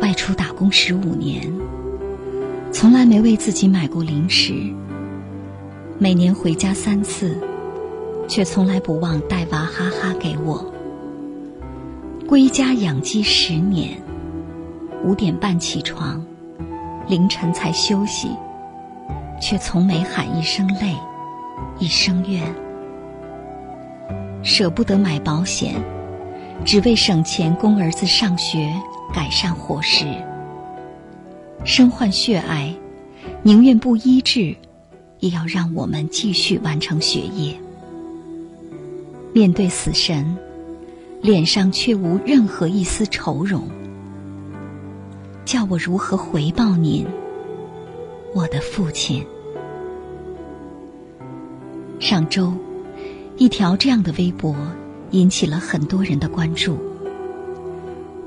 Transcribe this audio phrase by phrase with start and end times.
[0.00, 1.52] 外出打工十五年，
[2.72, 4.54] 从来没为自己买过零食。
[5.98, 7.38] 每年回家三次，
[8.26, 10.72] 却从来不忘带娃哈哈给我。
[12.26, 14.00] 归家养鸡十年，
[15.04, 16.24] 五点半起床，
[17.06, 18.30] 凌晨才休息，
[19.40, 20.94] 却从没喊一声累，
[21.78, 22.42] 一声怨。
[24.42, 25.74] 舍不得买保险，
[26.64, 28.72] 只为省钱供儿子上学，
[29.12, 30.06] 改善伙食。
[31.64, 32.74] 身患血癌，
[33.42, 34.56] 宁愿不医治，
[35.18, 37.54] 也要让我们继续完成学业。
[39.32, 40.36] 面对死神，
[41.20, 43.68] 脸上却无任何一丝愁容。
[45.44, 47.06] 叫我如何回报您，
[48.34, 49.26] 我的父亲？
[51.98, 52.52] 上周，
[53.36, 54.56] 一条这样的微博
[55.10, 56.78] 引起了很多人的关注。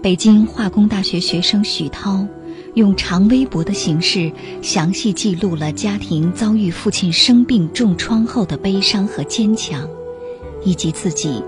[0.03, 2.27] 北京化工大学学生许涛。
[2.73, 4.29] 用长微博的形式，
[4.61, 9.87] 详细记录了家庭遭遇父亲生病重创后的悲伤和坚强，
[10.65, 11.41] 以及自己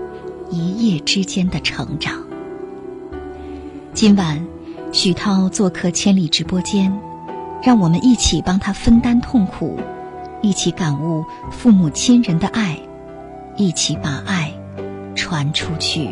[0.50, 2.22] 一夜之间的成长。
[3.92, 4.42] 今晚，
[4.90, 6.96] 许涛做客千里直播间，
[7.62, 9.78] 让我们一起帮他分担痛苦，
[10.42, 12.78] 一起感悟父母亲人的爱，
[13.56, 14.50] 一起把爱
[15.14, 16.08] 传出去。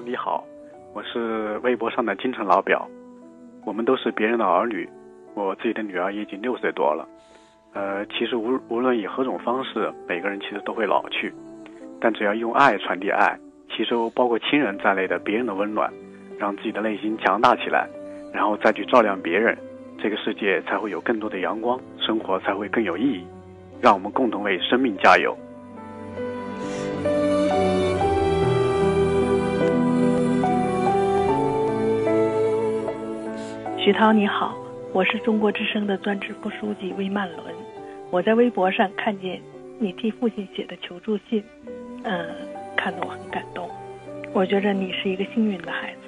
[0.00, 0.44] 你好，
[0.94, 2.88] 我是微博上的京城老表，
[3.64, 4.88] 我们都是别人的儿女，
[5.34, 7.06] 我自己的女儿也已经六岁多了。
[7.74, 11.32] 呃，其实无无论以何种方式，每个人其实都会老去，
[12.00, 13.38] 但只要用爱传递爱，
[13.70, 15.92] 吸收包括亲人在内的别人的温暖，
[16.38, 17.88] 让自己的内心强大起来，
[18.32, 19.56] 然后再去照亮别人，
[19.98, 23.24] 这个世界才会有更多的阳光，生活才会更有意义。
[23.80, 25.36] 让我们共同为生命加油。
[33.84, 34.56] 徐涛你好，
[34.92, 37.52] 我是中国之声的专职副书记魏曼伦。
[38.12, 39.42] 我在微博上看见
[39.80, 41.42] 你替父亲写的求助信，
[42.04, 42.28] 嗯，
[42.76, 43.68] 看得我很感动。
[44.32, 45.98] 我觉得你是一个幸运的孩子，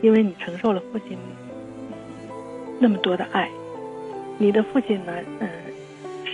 [0.00, 1.16] 因为你承受了父亲
[2.80, 3.48] 那么多的爱。
[4.36, 5.48] 你的父亲呢，嗯，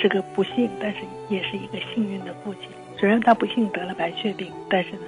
[0.00, 2.70] 是个不幸，但是也是一个幸运的父亲。
[2.96, 5.02] 虽然他不幸得了白血病，但是呢，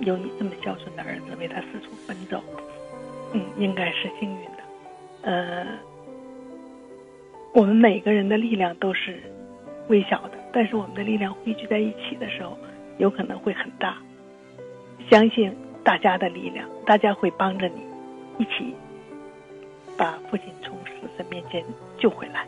[0.00, 2.42] 有你这么孝顺的儿子为他四处奔走，
[3.34, 4.57] 嗯，应该是幸运的。
[5.28, 5.66] 呃，
[7.52, 9.22] 我们每个人的力量都是
[9.88, 12.56] 微小的，但是我们的力量汇聚在一起的时候，
[12.96, 13.98] 有可能会很大。
[15.10, 17.82] 相信大家的力量，大家会帮着你，
[18.38, 18.74] 一起
[19.98, 21.62] 把父亲从死神面前
[21.98, 22.46] 救回来。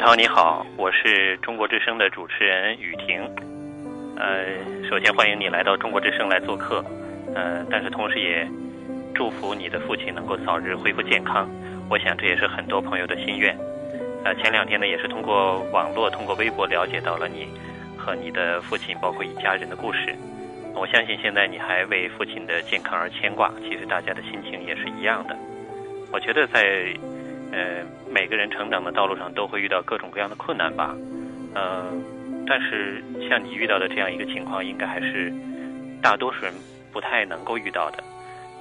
[0.00, 3.20] 涛你好，我是中国之声的主持人雨婷。
[4.16, 4.46] 呃，
[4.88, 6.82] 首先欢迎你来到中国之声来做客，
[7.34, 8.48] 呃，但是同时也
[9.14, 11.46] 祝福你的父亲能够早日恢复健康。
[11.90, 13.54] 我想这也是很多朋友的心愿。
[14.24, 17.46] 呃，前两天呢，也是通过网络、通过微博了解到了你
[17.98, 20.16] 和你的父亲，包括一家人的故事。
[20.74, 25.36] 我相信现在你还为父亲的健康而牵挂，其实大家的心情也是一样的。
[26.10, 26.90] 我觉得在。
[27.52, 30.94] 呃，每个人成长的道路上都会遇到各种各样的困难吧，
[31.54, 31.92] 呃，
[32.46, 35.32] 但是像你遇到的这样一个情况，应该还是
[36.00, 36.54] 大多数人
[36.92, 38.02] 不太能够遇到的。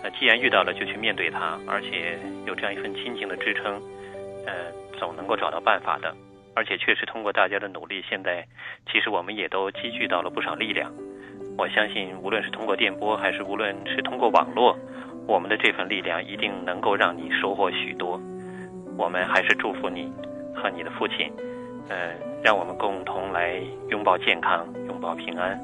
[0.01, 3.81] 那既然遇到了，就去面对它，而且有这样一份亲情的支撑，
[4.45, 4.53] 呃，
[4.97, 6.15] 总能够找到办法的。
[6.56, 8.45] 而且确实通过大家的努力，现在
[8.91, 10.91] 其实我们也都积聚到了不少力量。
[11.57, 14.77] 我相信，无论是通过电波，还是无论是通过网络，
[15.27, 18.19] 我们的这份力量一定能够让你收获许多。
[19.00, 20.12] 我们还是祝福你
[20.54, 21.31] 和你的父亲，
[21.88, 21.96] 嗯，
[22.44, 23.56] 让我们共同来
[23.90, 25.57] 拥抱健康，拥抱平安。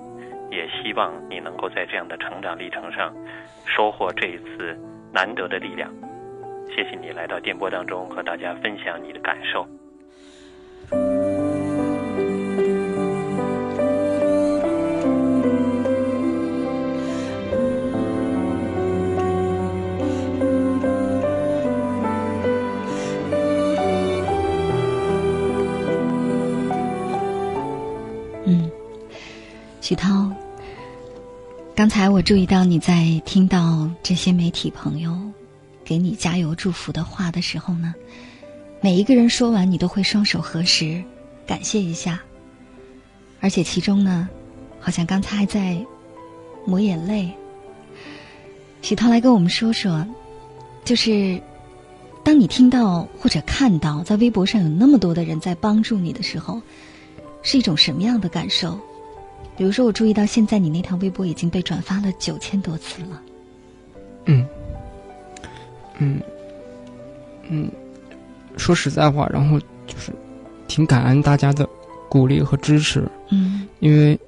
[0.49, 3.13] 也希望你能够在这样的成长历程上
[3.65, 4.79] 收获这一次
[5.11, 5.91] 难得的力量。
[6.69, 9.67] 谢谢你来到电波当中和大家分享你的感受。
[29.87, 30.31] 许涛，
[31.75, 35.15] 刚才我注意到你在听到这些媒体朋友
[35.83, 37.93] 给你加油祝福的话的时候呢，
[38.81, 41.03] 每一个人说完，你都会双手合十，
[41.45, 42.19] 感谢一下。
[43.39, 44.27] 而且其中呢，
[44.79, 45.77] 好像刚才还在
[46.65, 47.31] 抹眼泪。
[48.81, 50.03] 许涛来跟我们说说，
[50.83, 51.39] 就是
[52.23, 56.59] 当你听到或者看到在微博上有那么多的人在帮助你的时候。
[57.47, 58.79] 是一种什么样的感受？
[59.57, 63.21] 比如说，我注意到现在你那条微博已经被转发了九千多次了。
[64.25, 64.45] 嗯，
[65.97, 66.21] 嗯，
[67.49, 67.71] 嗯，
[68.57, 70.11] 说实在话，然后就是
[70.67, 71.67] 挺感恩大家的
[72.09, 73.07] 鼓励和支持。
[73.29, 74.19] 嗯，因为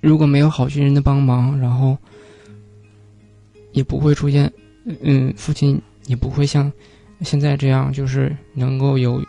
[0.00, 1.96] 如果没有好心人的帮忙，然后
[3.72, 4.50] 也不会出现，
[5.02, 6.72] 嗯，父亲也不会像
[7.20, 9.22] 现在这样，就是能够有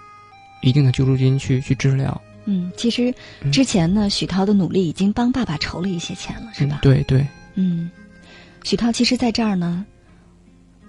[0.62, 2.22] 一定的救助金去去治疗。
[2.50, 3.14] 嗯，其实
[3.52, 6.80] 之前呢，许涛的努力已经帮爸爸筹了一些钱了，是吧？
[6.82, 7.28] 对对。
[7.56, 7.92] 嗯，
[8.64, 9.86] 许涛，其实在这儿呢，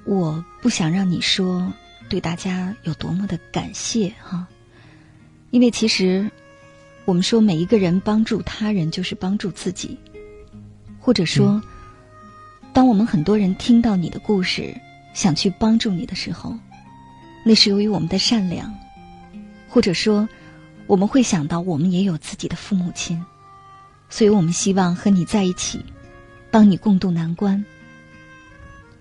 [0.04, 1.72] 我不想让你说
[2.08, 4.46] 对大家有多么的感谢哈，
[5.50, 6.30] 因为其实
[7.04, 9.98] 我们说每一个人帮助他人就是帮助自己，
[11.00, 11.60] 或者说，
[12.72, 14.72] 当我们很多人听到你的故事，
[15.12, 16.56] 想去帮助你的时候，
[17.44, 18.72] 那是由于我们的善良，
[19.68, 20.28] 或者说。
[20.88, 23.22] 我们会想到，我们也有自己的父母亲，
[24.08, 25.84] 所以我们希望和你在一起，
[26.50, 27.62] 帮你共度难关。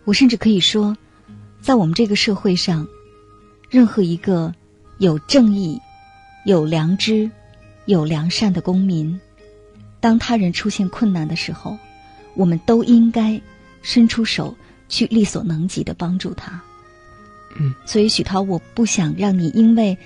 [0.03, 0.97] 我甚至可以说，
[1.61, 2.85] 在我们这个社会上，
[3.69, 4.53] 任何一个
[4.97, 5.79] 有正义、
[6.45, 7.31] 有良知、
[7.85, 9.17] 有良善的公民，
[10.01, 11.77] 当他人出现困难的时候，
[12.35, 13.41] 我们都应该
[13.81, 14.53] 伸出手
[14.89, 16.61] 去力所能及的帮助他。
[17.57, 19.97] 嗯，所以许涛，我不想让你因为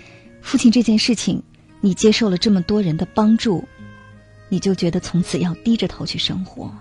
[0.43, 1.41] 父亲这件事情。
[1.81, 3.67] 你接受了这么多人的帮助，
[4.49, 6.71] 你就觉得从此要低着头去生活，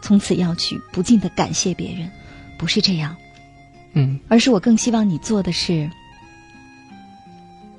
[0.00, 2.10] 从此要去不尽的感谢别人，
[2.58, 3.14] 不是这样。
[3.92, 5.90] 嗯，而是我更希望你做的是，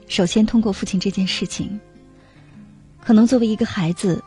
[0.07, 1.79] 首先通过父亲这件事情，
[2.99, 4.23] 可能作为一个孩子，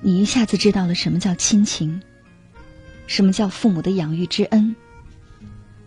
[0.00, 2.00] 你一下子知道了什么叫亲情，
[3.06, 4.74] 什么叫父母的养育之恩。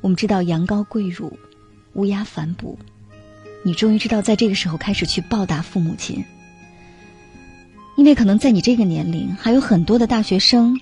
[0.01, 1.39] 我们知道羊羔跪乳，
[1.93, 2.77] 乌鸦反哺。
[3.63, 6.25] 你终于知道，在这个时候开始去报答父母亲，
[7.95, 10.79] 因为可能在你这个年龄，还有很多的大学生，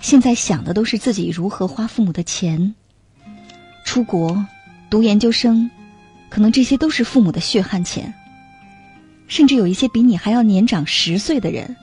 [0.00, 2.74] 现在想的都是自己如何花父母的钱，
[3.84, 4.46] 出国
[4.88, 5.70] 读研究生，
[6.30, 8.14] 可能这些都是父母的血汗钱。
[9.26, 11.74] 甚至有一些比你还要年长十岁的人，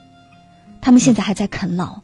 [0.80, 2.00] 他们现在还在啃老。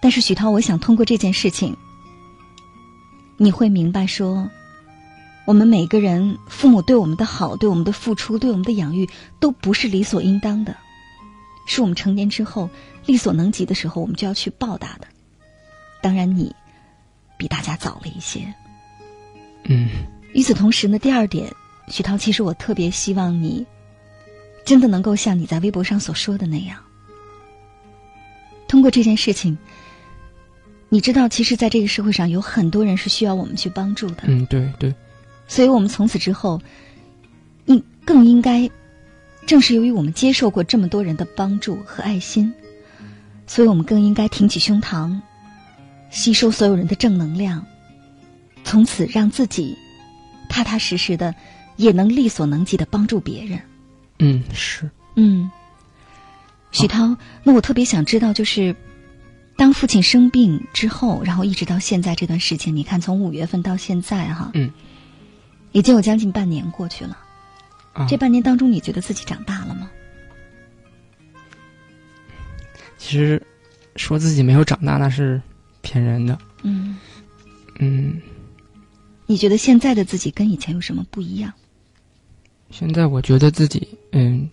[0.00, 1.76] 但是许涛，我想通过这件事情，
[3.36, 4.50] 你会明白说。
[5.44, 9.08] 我们每个人，父母对我们的好，对我们的付出，对我们的养育，
[9.40, 10.76] 都不是理所应当的，
[11.66, 12.70] 是我们成年之后
[13.06, 15.06] 力所能及的时候，我们就要去报答的。
[16.00, 16.54] 当然，你
[17.36, 18.54] 比大家早了一些。
[19.64, 19.88] 嗯。
[20.32, 21.52] 与此同时呢，第二点，
[21.88, 23.66] 徐涛，其实我特别希望你
[24.64, 26.78] 真的能够像你在微博上所说的那样，
[28.66, 29.58] 通过这件事情，
[30.88, 34.22] 你知道，其实，在这个社会上有很多人是需要我们去帮助的。
[34.22, 34.94] 嗯，对对。
[35.46, 36.60] 所以我们从此之后，
[37.66, 38.70] 应更应该，
[39.46, 42.52] 正是由于我们接受过这么多人的帮助和爱心，
[43.46, 45.20] 所以我们更应该挺起胸膛，
[46.10, 47.66] 吸收所有人的正能量，
[48.64, 49.76] 从此让自己
[50.48, 51.34] 踏踏实实的，
[51.76, 53.60] 也能力所能及的帮助别人。
[54.18, 54.90] 嗯，是。
[55.16, 55.50] 嗯，
[56.70, 58.74] 许涛，那我特别想知道，就是
[59.56, 64.70] 当父亲生病之后，然后一直到现在这段时间，你看从五月份到现在，哈，嗯。
[65.72, 67.18] 已经有将近半年过去了，
[68.08, 69.90] 这半年当中，你觉得自己长大了吗？
[72.98, 73.42] 其实，
[73.96, 75.40] 说自己没有长大那是
[75.80, 76.38] 骗人的。
[76.62, 76.96] 嗯
[77.80, 78.20] 嗯，
[79.26, 81.52] 你觉得现在的自己跟以前有什么不一样？
[82.70, 84.48] 现在我觉得自己嗯，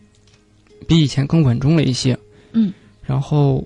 [0.88, 2.18] 比以前更稳重了一些。
[2.54, 2.74] 嗯，
[3.04, 3.66] 然后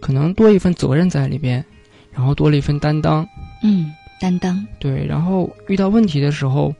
[0.00, 1.64] 可能多一份责任在里边，
[2.12, 3.26] 然后多了一份担当。
[3.62, 4.66] 嗯，担当。
[4.78, 6.74] 对，然后遇到问题的时候，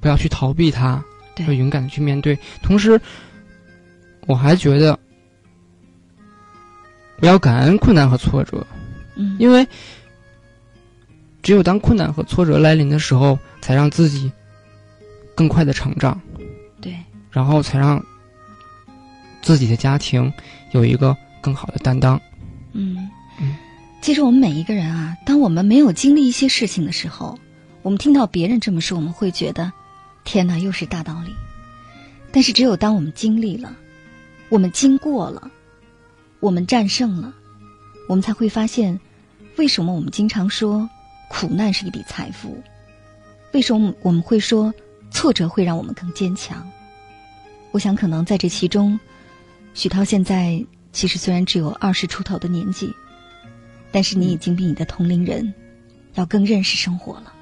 [0.00, 1.02] 不要去逃避它，
[1.38, 2.38] 要勇敢的去面对。
[2.62, 3.00] 同时，
[4.26, 4.98] 我还觉得
[7.16, 8.66] 不要感恩困难和挫折，
[9.16, 9.66] 嗯，因为
[11.42, 14.30] 只有当困难和挫折来临的时候，才让自己
[15.34, 16.20] 更快的成长，
[16.80, 16.94] 对，
[17.30, 18.04] 然后才让
[19.40, 20.32] 自己的家庭
[20.72, 22.20] 有一个更好的担当。
[22.72, 23.10] 嗯嗯，
[24.00, 27.38] 其实我们每一个人啊，当我们没有经历一些事情的时候，
[27.82, 29.72] 我们听到别人这么说，我们会觉得，
[30.24, 31.34] 天哪，又是大道理。
[32.32, 33.76] 但是只有当我们经历了，
[34.48, 35.50] 我们经过了，
[36.40, 37.34] 我们战胜了，
[38.08, 38.98] 我们才会发现，
[39.56, 40.88] 为什么我们经常说
[41.28, 42.62] 苦难是一笔财富？
[43.52, 44.72] 为什么我们会说
[45.10, 46.70] 挫折会让我们更坚强？
[47.72, 48.98] 我想，可能在这其中，
[49.74, 52.94] 许涛现在其实虽然只有二十出头的年纪，
[53.90, 55.54] 但是你已经比你的同龄人
[56.14, 57.32] 要更认识生活了，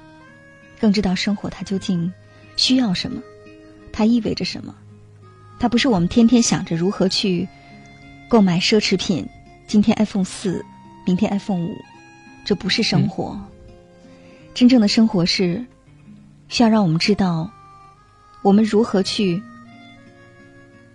[0.79, 2.11] 更知道生活它究竟
[2.55, 3.21] 需要什么，
[3.91, 4.75] 它意味着什么。
[5.59, 7.47] 它不是我们天天想着如何去
[8.29, 9.27] 购买奢侈品，
[9.67, 10.63] 今天 iPhone 四，
[11.05, 11.75] 明天 iPhone 五，
[12.45, 13.39] 这不是生活。
[14.53, 15.65] 真正的生活是
[16.47, 17.51] 需要让我们知道，
[18.41, 19.41] 我们如何去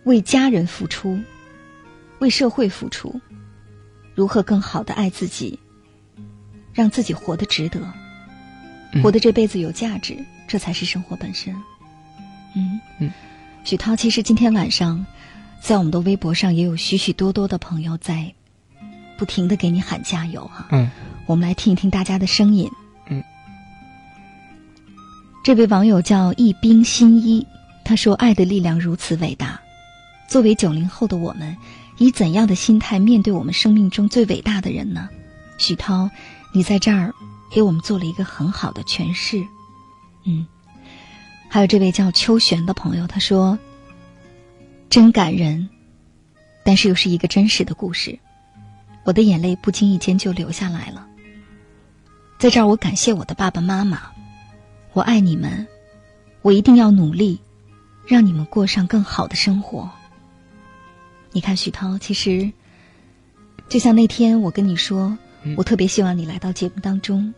[0.04, 1.18] 为家人付出，
[2.21, 3.21] 为社会付出，
[4.14, 5.59] 如何更好的爱自己，
[6.73, 7.81] 让自己活得值得，
[8.92, 11.54] 嗯活得这辈子有价值，这才是生活本身。
[12.54, 13.11] 嗯嗯，
[13.64, 15.04] 许涛，其实今天晚上，
[15.61, 18.33] 在我们的微博上也有许许多多的朋友在
[19.16, 20.90] 不停的给你喊加油哈、嗯
[21.26, 22.69] 我们来听一听大家的声音。
[23.07, 23.23] 嗯，
[25.45, 27.47] 这位网友叫一冰新一，
[27.85, 29.61] 他说：“爱的力量如此伟大，
[30.28, 31.57] 作为九零后的我们，
[31.99, 35.08] 以怎样的心态面对我们生命中最伟大的人呢？”
[35.58, 36.11] 许涛，
[36.52, 37.14] 你在这儿
[37.50, 39.46] 给我们做了一个很好的诠释。
[40.25, 40.46] 嗯，
[41.49, 43.58] 还有这位叫秋璇的朋友，他说
[44.90, 45.68] ：“真感人，
[46.64, 48.18] 但是又是一个真实的故事，
[49.04, 51.06] 我的眼泪不经意间就流下来了。”
[52.38, 54.00] 在这儿，我感谢我的爸爸妈妈，
[54.94, 55.68] 我爱你们，
[56.40, 57.40] 我一定要努力，
[58.04, 59.88] 让你们过上更好的生活。
[61.32, 62.52] 你看，许涛，其实
[63.68, 67.32] 就像那天我跟你说，嗯我特别希望你来到节目当中，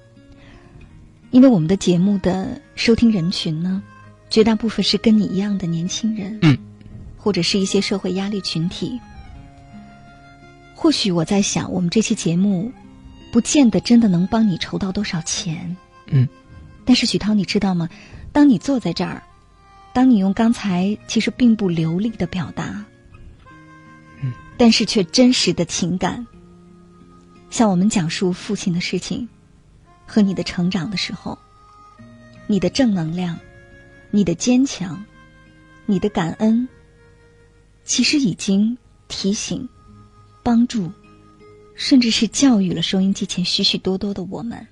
[1.30, 3.82] 因为我们的节目的收听人群呢，
[4.28, 6.58] 绝大部分是跟你一样的年轻人，嗯，
[7.16, 9.00] 或者是一些社会压力群体。
[10.74, 12.70] 或许我在想，我们这期节目
[13.32, 15.76] 不见得真的能帮你筹到多少钱，
[16.08, 16.28] 嗯，
[16.84, 17.88] 但是许涛，你知道吗？
[18.32, 19.22] 当你坐在这儿，
[19.92, 22.84] 当你用刚才其实并不流利的表达，嗯，
[24.56, 26.26] 但是却真实的情感，
[27.50, 29.28] 向我们讲述父亲的事情
[30.06, 31.38] 和你的成长的时候，
[32.46, 33.38] 你的正能量，
[34.10, 35.04] 你的坚强，
[35.86, 36.68] 你的感恩，
[37.84, 39.68] 其实已经提醒、
[40.42, 40.90] 帮助，
[41.74, 44.66] 甚至是教育了收音机前许许多多的我们，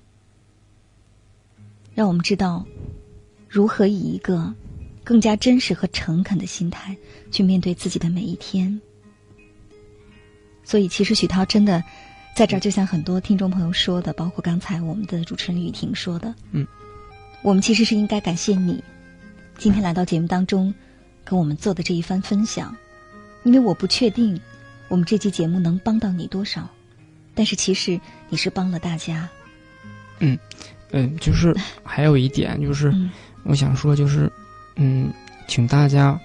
[1.93, 2.65] 让我们知道
[3.49, 4.53] 如何以一个
[5.03, 6.95] 更加真实和诚恳的心态
[7.31, 8.81] 去面对自己的每一天。
[10.63, 11.83] 所以，其实许涛真的
[12.35, 16.65] 在这儿，就像很多听众朋友说的，包括刚才我们的主持人雨婷说的，嗯，
[17.41, 18.83] 我们其实是应该感谢你
[19.57, 20.73] 今天来到节目当中
[21.23, 22.75] 跟我们做的这一番分享，
[23.43, 24.39] 因为我不确定
[24.87, 26.69] 我们这期节目能帮到你多少，
[27.35, 29.29] 但是其实你是帮了大家。
[30.19, 30.37] 嗯，
[30.91, 33.11] 嗯就是还有一点就是，嗯。
[33.45, 34.31] 我想说就是，
[34.77, 35.11] 嗯，
[35.49, 36.17] 请大家，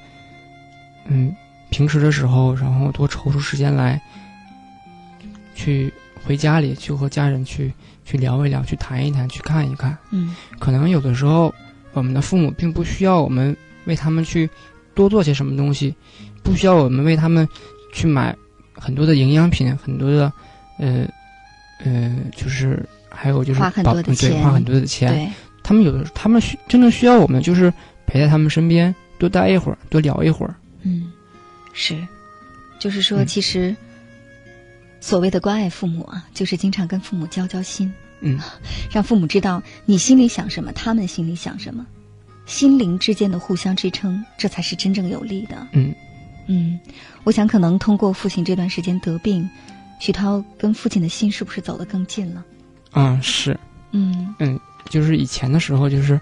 [1.07, 1.35] 嗯，
[1.69, 4.01] 平时的时候，然后多抽出时间来，
[5.69, 5.93] 去
[6.25, 7.71] 回家里去和家人去
[8.03, 9.95] 去聊一聊，去谈一谈，去看一看。
[10.11, 11.55] 嗯可能有的时候，
[11.93, 14.49] 我们的父母并不需要我们为他们去
[14.95, 15.95] 多做些什么东西，
[16.43, 17.47] 不需要我们为他们
[17.93, 18.35] 去买
[18.73, 20.33] 很多的营养品，很多的，
[20.79, 21.07] 呃，
[21.85, 25.13] 呃，就是还有就是花很多的钱花很多的钱。
[25.13, 25.29] 对，
[25.63, 27.71] 他们有的他们需真的需要我们就是
[28.07, 30.55] 陪在他们身边，多待一会儿，多聊一会儿。
[30.83, 31.13] 嗯，
[31.75, 31.95] 是，
[32.79, 33.77] 就是说，嗯其实
[35.01, 38.39] 所谓的关爱父母啊，就是经常跟父母交交心，嗯，
[38.91, 41.87] 让父母知道你心里想什么，他们心里想什么，
[42.47, 45.67] 心灵之间的互相支撑，这才是真正有力的。
[45.73, 45.95] 嗯。
[46.51, 46.81] 嗯，
[47.25, 49.49] 我想可能通过父亲这段时间得病，
[50.01, 52.43] 徐涛跟父亲的心是不是走得更近了？
[52.91, 53.59] 啊是，
[53.91, 54.35] 嗯。
[54.89, 56.19] 就是以前的时候就是，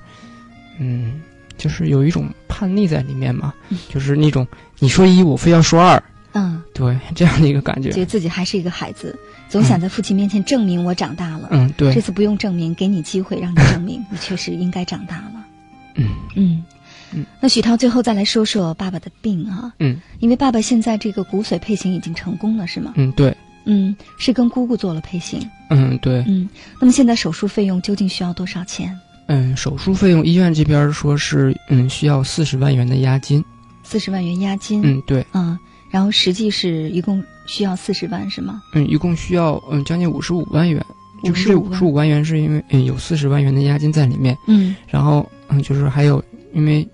[0.80, 1.22] 嗯，
[1.56, 3.78] 就是有一种叛逆在里面嘛，嗯。
[3.88, 4.44] 就是那种
[4.80, 6.02] 你说一，我非要说二，
[6.36, 8.00] 嗯，对这样的一个感觉觉。
[8.00, 11.48] 得自己还是一个孩子，总想在父亲面前证明我长大了。
[11.50, 15.46] 嗯，对这，次不用证明，给你机会让你证明， 你确实应该长大了。
[15.94, 16.64] 嗯嗯
[17.12, 22.92] 嗯，那许涛最后再来说说爸爸的病啊，嗯因为爸爸现在这个骨髓配型已经成功了，是吗？
[22.96, 25.40] 嗯，对，嗯，是跟姑姑做了配型。
[25.70, 26.48] 嗯对，嗯，
[26.80, 28.94] 那么现在手术费用究竟需要多少钱？
[29.28, 33.42] 嗯，手术费用医院这边说是嗯需要四十万元的押金。
[33.82, 34.82] 四十万元押金。
[34.84, 35.58] 嗯，对，嗯，
[35.96, 38.62] 然后实际是一共需要四十万，是吗？
[38.74, 40.84] 嗯，一共需要嗯将近五十五万元。
[41.24, 46.22] 就是这五十五万元是因为嗯有四十万元的押金在里面，嗯然后嗯就是还有
[46.52, 46.86] 因为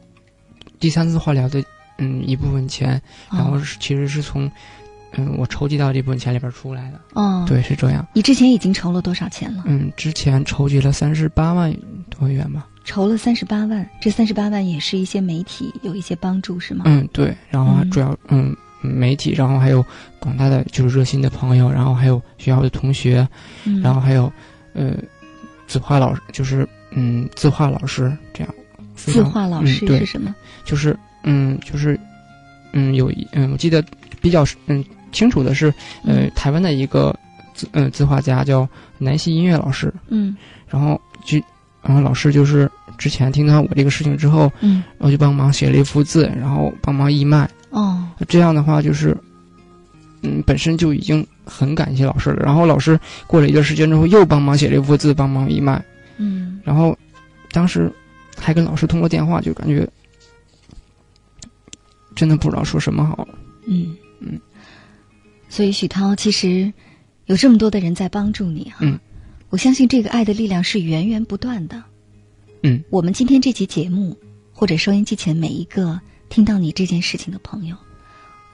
[0.78, 1.60] 第三次化疗的
[1.98, 4.48] 嗯一部分钱，然后哦是其实是从
[5.14, 7.00] 嗯我筹集到这部分钱里边出来的。
[7.14, 8.06] 哦，，对，是这样。
[8.14, 9.64] 你之前已经筹了多少钱了？
[9.66, 11.76] 嗯，之前筹集了三十八万
[12.08, 12.68] 多元吧。
[12.84, 16.84] 筹了三十八万，这三十八万也是一些媒体有一些帮助，是吗？
[16.86, 19.84] 嗯，对，然后主要嗯媒体，然后还有
[20.18, 23.26] 广大的就是热心的朋友，然后还有学校的同学，
[23.64, 24.30] 嗯，然后还有
[24.74, 24.94] 呃
[25.66, 28.54] 字画老师，就是嗯字画老师这样。
[28.94, 30.34] 非字画老师是什么？
[30.64, 31.98] 就是嗯就是
[32.72, 33.82] 嗯有一嗯我记得
[34.20, 35.68] 比较嗯清楚的是
[36.04, 37.14] 呃、嗯台湾的一个
[37.54, 40.36] 字嗯、字画家叫南希音乐老师，嗯
[40.68, 41.38] 然后就
[41.82, 47.48] 然后老师就是之前听到我这个事情之后，嗯然后就帮忙写了一幅字，然后帮忙义卖。
[47.72, 49.16] 哦这样的话就是，
[50.22, 52.42] 嗯，本身就已经很感谢老师了。
[52.44, 55.84] 然后老师过了一段时间之后，又帮忙写了一幅字，帮忙一卖。
[56.18, 56.96] 嗯然后
[57.50, 57.92] 当时
[58.38, 59.88] 还跟老师通过电话，就感觉
[62.14, 63.26] 真的不知道说什么好。
[63.66, 64.40] 嗯嗯，
[65.48, 66.72] 所以许涛其实
[67.26, 68.98] 有这么多的人在帮助你哈、嗯
[69.50, 71.82] 我相信这个爱的力量是源源不断的。
[72.62, 74.16] 嗯，我们今天这期节目，
[74.50, 76.00] 或者收音机前每一个
[76.32, 77.76] 听到你这件事情的朋友，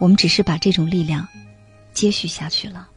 [0.01, 1.25] 我们只是把这种力量
[1.93, 2.89] 接续下去了。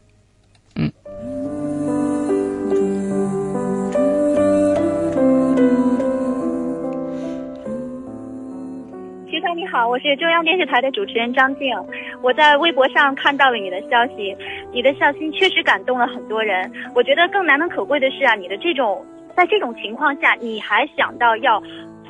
[9.30, 11.68] 徐涛你好，我是中央电视台的主持人张静。
[12.20, 14.36] 我在微博上看到了你的消息，
[14.72, 16.68] 你的孝心确实感动了很多人。
[16.92, 21.62] 我觉得更难能可贵的是啊，你的这种在这种情况下，你还想到要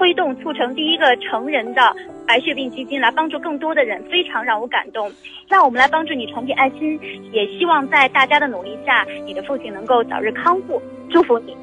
[0.02, 1.94] 推动促成第一个成人的
[2.26, 5.08] 白血病基金，来帮助更多的人，非常让我感动。
[5.46, 6.98] 让我们来帮助你传递爱心，
[7.30, 11.56] 也希望在大家的努力下，你的父亲能够早日康复，祝福你。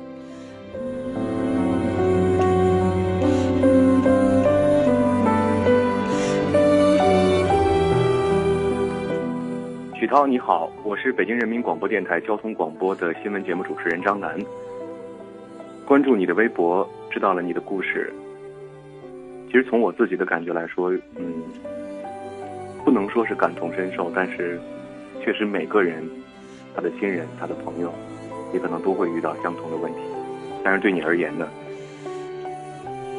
[10.00, 14.40] 许涛你好，我是北京人民广播电台交通广播的新闻节目主持人张楠。
[15.86, 18.14] 关注你的微博，知道了你的故事。
[19.50, 21.44] 其实从我自己的感觉来说，嗯，
[22.86, 24.62] 不能说是感同身受，但是
[25.22, 26.08] 确实每个人，
[26.76, 27.92] 他的亲人、他的朋友，
[28.54, 29.98] 也可能都会遇到相同的问题。
[30.64, 31.50] 但是对你而言呢，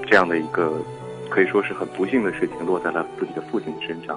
[0.06, 0.80] 这样的一个
[1.28, 4.16] 可以说是很不幸的事情落在了自己的父亲身上。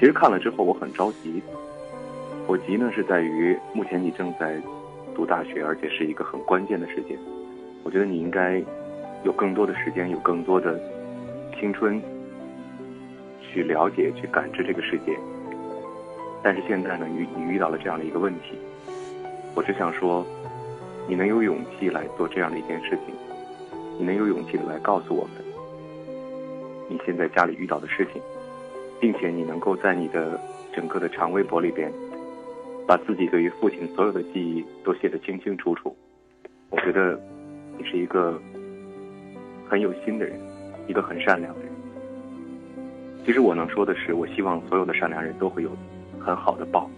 [0.00, 1.42] 其实看了之后，我很着急。
[2.46, 4.58] 我急呢是在于，目前你正在
[5.14, 7.18] 读大学，而且是一个很关键的时间。
[7.82, 8.62] 我觉得你应该
[9.26, 10.80] 有更多的时间，有更多的
[11.58, 12.00] 青春
[13.42, 15.18] 去了解、去感知这个世界。
[16.44, 18.56] 但是现在呢，你你遇到了这样的一个问题，
[19.56, 20.24] 我只想说，
[21.08, 23.12] 你能有勇气来做这样的一件事情，
[23.98, 25.32] 你能有勇气的来告诉我们，
[26.88, 28.22] 你现在家里遇到的事情。
[28.98, 30.40] 并且你能够在你的
[30.74, 31.92] 整个的长微博里边，
[32.86, 35.94] 把自己对于父亲所有的记忆都写得清清楚楚。
[36.70, 37.20] 我觉得
[37.76, 38.40] 你是一个
[39.68, 40.38] 很有心的人，
[40.86, 41.70] 一个很善良的人。
[43.24, 45.70] 其实我能说的是，我希望所有的善良人都会有
[46.18, 46.90] 很好的报。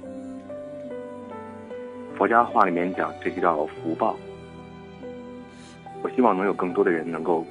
[2.16, 4.16] 佛家话里面讲，这就叫福报。
[6.02, 7.46] 我希望能有更多的人能够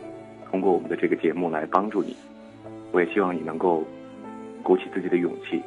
[0.49, 2.15] 通过我们的这个节目来帮助你。
[2.91, 3.83] 我也希望你能够。
[4.63, 5.63] 鼓起自己的勇气，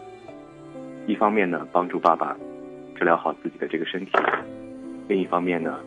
[1.06, 2.36] 一方面呢帮助爸爸
[2.96, 4.12] 治疗好自己的这个身体，
[5.08, 5.80] 另一方面呢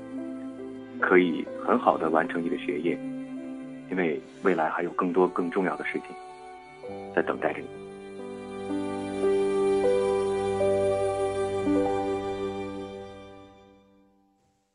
[1.00, 2.98] 可以很好的完成你的学业，
[3.94, 6.08] 因为未来还有更多更重要的事情
[7.16, 7.68] 在等待着你。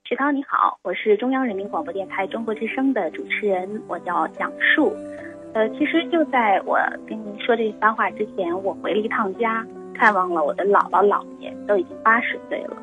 [0.04, 4.92] 石涛你好，我是中央人民广播电台中国之声的主持人，我叫蒋树。
[5.52, 6.78] 呃，其实就在我
[7.08, 12.76] 跟您说这番话之前，我回了一趟家，看望了我的姥姥姥爷，都已经八十岁了。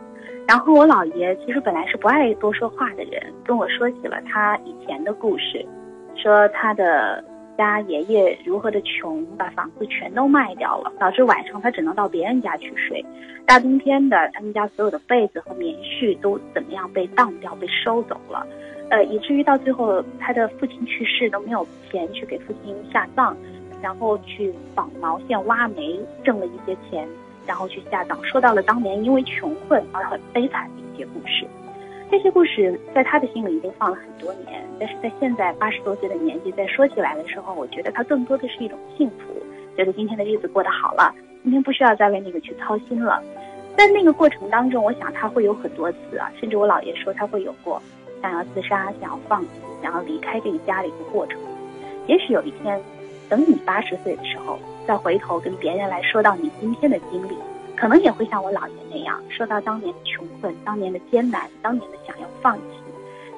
[0.46, 5.66] 然后我姥爷其实本来是不爱多说话的人，跟我说起了他以前的故事。
[6.16, 7.24] 说他的
[7.58, 13.06] 家爷爷如何的穷，把房子全都卖掉了，导致晚上他只能到别人家去睡。
[13.46, 18.46] 大冬天的，他们家所有的被子和棉絮都怎么样被当掉、被收走了，
[18.90, 23.38] 呃，以至于到最后他的父亲去世都没有钱去给父亲下葬，
[23.84, 27.08] 然后去纺毛线、挖煤挣了一些钱，
[27.46, 28.18] 然后去下葬。
[28.24, 31.46] 说到了当年因为穷困而很悲惨的一些故事。
[32.10, 39.36] 这些故事在他的心里已经放了很多年，但是在现在八十多岁的年纪再说起来的时候，我觉得他更多的是一种幸福，
[39.76, 41.14] 觉得今天的日子过得好了，
[41.44, 43.22] 今天不需要再为那个去操心了。
[43.76, 47.82] 在那个过程当中，我想他会有很多次啊，甚至我姥爷说他会有过
[48.22, 49.50] 想要自杀、想要放弃、
[49.82, 51.40] 想要离开这个家的一个过程。
[52.08, 52.80] 也许有一天，
[53.28, 57.36] 等你八十岁的时候，再回头跟别人来说到你今天的经历。
[57.76, 62.64] 可能也会像我姥爷那样，说到当年的穷困、当年的艰难、当年的想要放弃。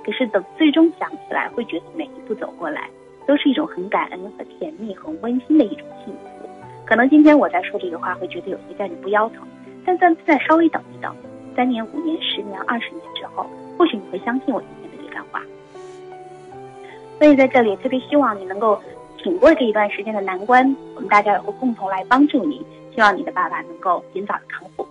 [0.05, 2.89] 可是等最终想起来，会觉得每一步走过来，
[3.25, 6.49] 都是一种很感恩、和甜蜜、很温馨的一种幸福。
[6.85, 9.45] 可能今天我在说这个话，会觉得有些站着不腰疼，
[9.85, 11.13] 但再再稍微等一等，
[11.55, 13.45] 三年、五年、十年、二十年之后，
[13.77, 15.41] 或许你会相信我今天的这番话。
[17.19, 18.79] 所以在这里，特别希望你能够
[19.17, 22.65] 挺过这一段时间的难关，我们大家也会共同来帮助你。
[22.97, 24.87] 希望你的爸爸能够尽早的康复。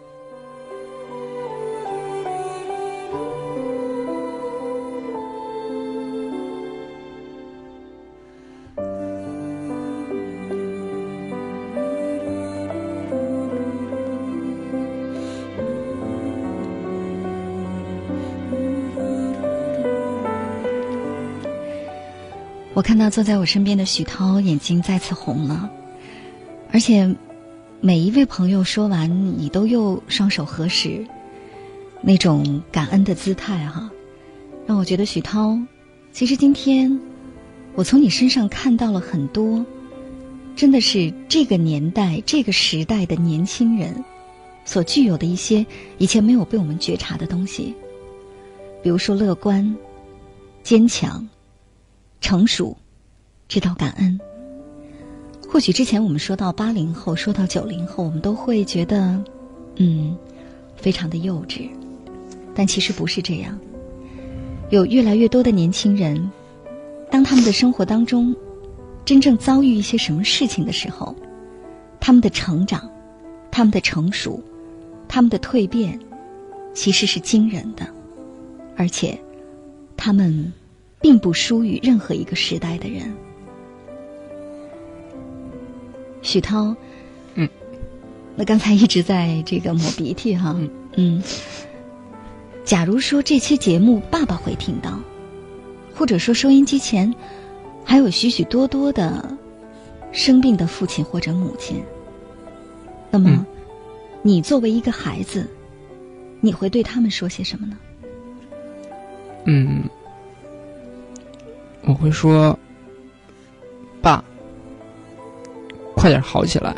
[22.73, 25.69] 我看到坐在我身边的许涛眼睛再次红了，
[26.73, 27.13] 而且。
[27.81, 31.07] 每一位朋友说完，你都又双手合十，
[32.01, 33.91] 那种感恩的姿态哈，
[34.67, 35.59] 让我觉得许涛，
[36.11, 36.99] 其实今天
[37.75, 39.65] 我从你身上看到了很多，
[40.57, 44.03] 真的是这个年代、这个时代的年轻人
[44.65, 45.65] 所具有的一些
[45.99, 47.75] 以前没有被我们觉察的东西，
[48.83, 49.77] 比如说乐观、
[50.63, 51.29] 坚强、
[52.23, 52.77] 成熟、
[53.49, 54.19] 知道感恩。
[55.57, 59.19] 或许之前我们说到八零后，说到九零后，我们都会觉得，
[59.77, 60.15] 嗯，
[60.77, 61.71] 非常的幼稚。
[62.55, 63.59] 但其实不是这样。
[64.69, 66.31] 有越来越多的年轻人，
[67.11, 68.37] 当他们的生活当中
[69.03, 71.17] 真正遭遇一些什么事情的时候，
[71.99, 72.87] 他们的成长、
[73.51, 74.39] 他们的成熟、
[75.09, 75.99] 他们的蜕变，
[76.75, 77.87] 其实是惊人的。
[78.77, 79.19] 而且，
[79.97, 80.53] 他们
[81.01, 83.11] 并不输于任何一个时代的人。
[86.27, 86.75] 许涛，
[87.35, 87.49] 嗯，
[88.35, 90.57] 那刚才一直在这个抹鼻涕哈，
[90.97, 91.23] 嗯，
[92.65, 94.99] 假如说这期节目爸爸会听到，
[95.95, 97.15] 或者说收音机前
[97.85, 99.39] 还有许许多多的
[100.11, 101.81] 生病的父亲或者母亲，
[103.09, 103.47] 那么
[104.23, 105.49] 你作为一个孩子，
[106.41, 107.79] 你会对他们说些什么呢？
[109.45, 109.85] 嗯，
[111.83, 112.59] 我会说，
[114.03, 114.25] 爸。
[116.07, 116.73] 快点好起来！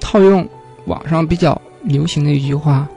[0.00, 0.48] 套用
[0.86, 2.88] 网上比较流行的一句话：“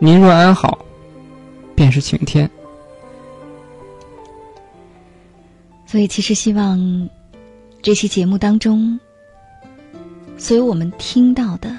[0.00, 0.78] 您若安好，
[1.74, 2.50] 便是晴天。”
[5.84, 7.06] 所以，其实希望
[7.82, 8.98] 这期节目当中，
[10.38, 11.76] 所有我们听到的、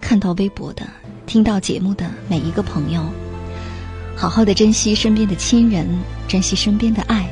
[0.00, 0.86] 看到微博的、
[1.26, 3.02] 听到节目的每一个朋友，
[4.14, 5.88] 好好的珍惜身边的亲人，
[6.28, 7.28] 珍惜身边的爱。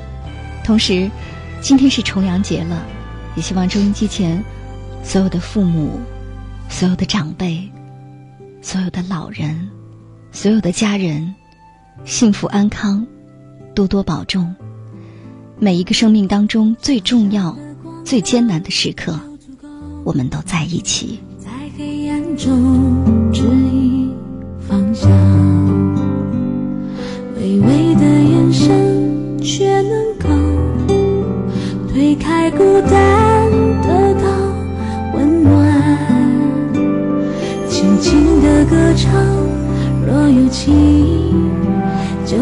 [0.64, 1.10] 同时，
[1.60, 2.86] 今天是重阳节了，
[3.36, 4.42] 也希望收音机前
[5.02, 5.98] 所有的父母、
[6.68, 7.68] 所有的长辈、
[8.60, 9.68] 所有的老人、
[10.30, 11.34] 所有的家人
[12.04, 13.06] 幸福安康，
[13.74, 14.54] 多多保重。
[15.58, 17.56] 每一个生命当中最重要、
[18.04, 19.18] 最艰难的时刻，
[20.04, 21.20] 我们都在一起。
[21.38, 24.12] 在黑暗中指引
[24.68, 25.10] 方向，
[27.36, 30.01] 微微的眼神却能
[32.12, 32.18] 离。
[32.18, 34.26] 开孤单，得到
[35.14, 35.50] 温暖。
[37.70, 39.10] 轻轻的歌唱，
[40.06, 41.32] 若有情，
[42.26, 42.36] 就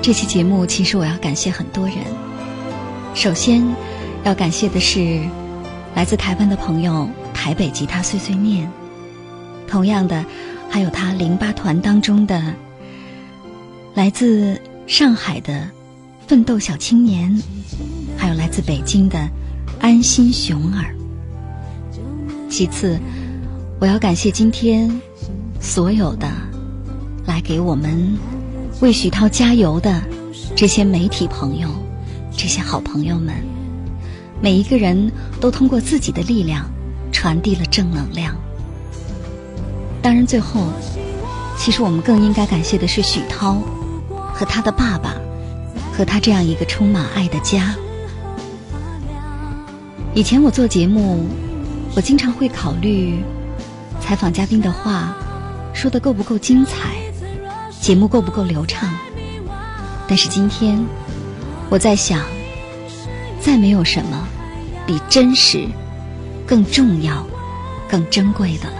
[0.00, 1.96] 这期节目，其实我要感谢很多人。
[3.14, 3.62] 首先，
[4.24, 5.20] 要感谢的是
[5.94, 8.70] 来自台湾的朋友台北吉他碎碎念，
[9.66, 10.24] 同样的，
[10.70, 12.54] 还有他零八团当中的
[13.94, 15.68] 来自上海的
[16.26, 17.42] 奋斗小青年，
[18.16, 19.28] 还有来自北京的
[19.80, 20.94] 安心熊儿。
[22.48, 22.98] 其次，
[23.80, 24.90] 我要感谢今天
[25.60, 26.30] 所有的
[27.26, 28.16] 来给我们
[28.80, 30.00] 为许涛加油的
[30.54, 31.68] 这些媒体朋友、
[32.36, 33.34] 这些好朋友们，
[34.40, 35.10] 每一个人
[35.40, 36.64] 都通过自己的力量
[37.10, 38.36] 传递了正能量。
[40.00, 40.68] 当然，最后，
[41.56, 43.60] 其实我们更应该感谢的是许涛
[44.32, 45.14] 和他的爸爸，
[45.92, 47.74] 和他这样一个充满爱的家。
[50.14, 51.26] 以前我做节目。
[51.96, 53.24] 我经常会考虑
[53.98, 55.16] 采访嘉宾的话
[55.72, 56.94] 说的够不够精彩，
[57.80, 58.92] 节目够不够流畅。
[60.06, 60.78] 但是今天，
[61.68, 62.22] 我在想，
[63.40, 64.26] 再没有什么
[64.86, 65.66] 比真实
[66.46, 67.26] 更重要、
[67.88, 68.76] 更珍贵的了。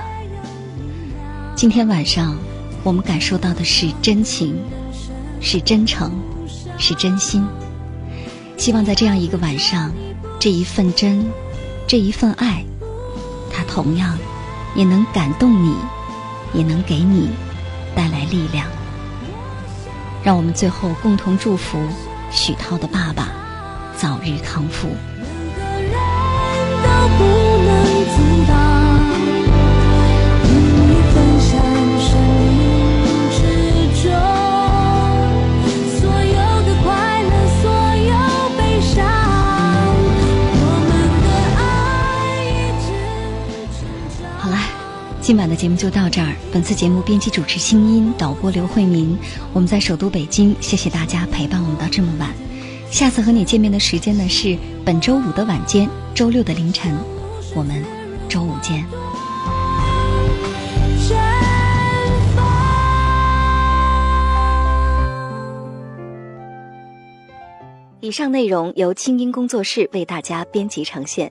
[1.55, 2.37] 今天晚上，
[2.83, 4.57] 我们感受到的是真情，
[5.41, 6.13] 是真诚，
[6.79, 7.45] 是真心。
[8.57, 9.93] 希望在这样一个晚上，
[10.39, 11.27] 这一份真，
[11.87, 12.65] 这一份爱。
[13.53, 14.17] 它同样
[14.75, 15.75] 也能感动你，
[16.55, 17.31] 也能给你
[17.95, 18.67] 带来力量。
[20.23, 21.79] 让我们最后共同祝福
[22.31, 23.33] 许涛的爸爸
[23.97, 24.89] 早日康复。
[45.29, 46.35] 今晚的节目就到这儿。
[46.51, 49.15] 本次节目编辑主持新音，导播刘慧明。
[49.53, 52.33] 我们在首都北京，谢谢大家陪伴我们到这么晚。
[52.91, 56.97] 下次和你见面的时间呢是本周五的晚间，周六的凌晨。
[57.55, 57.85] 我们
[58.27, 58.87] 周五见。
[68.01, 71.31] 以上内容由清音工作室为大家编辑呈现。